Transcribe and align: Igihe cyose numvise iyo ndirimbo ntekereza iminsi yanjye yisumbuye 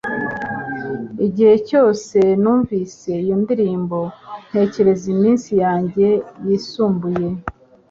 Igihe 1.25 1.55
cyose 1.67 2.17
numvise 2.41 3.09
iyo 3.23 3.35
ndirimbo 3.43 3.99
ntekereza 4.47 5.05
iminsi 5.15 5.49
yanjye 5.63 6.07
yisumbuye 6.45 7.27